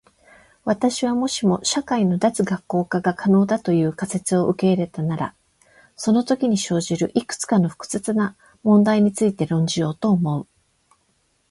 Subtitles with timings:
[0.65, 5.35] 私は、もしも社会の脱学校化が可能だという仮説を受け入れたなら
[5.95, 10.47] そのときに生じるいくつかの複雑な問題について論じようと思う。